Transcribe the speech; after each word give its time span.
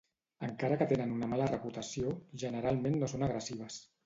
Encara 0.45 0.77
que 0.79 0.87
tenen 0.91 1.13
una 1.15 1.29
mala 1.33 1.49
reputació, 1.51 2.15
generalment 2.45 2.99
no 3.05 3.13
són 3.15 3.29
agressives. 3.31 3.81